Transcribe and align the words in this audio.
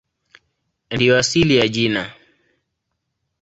Ndiyo 0.91 1.17
asili 1.17 1.55
ya 1.57 1.67
jina. 1.67 2.13